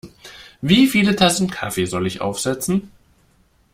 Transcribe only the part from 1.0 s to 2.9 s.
Tassen Kaffee soll ich aufsetzen?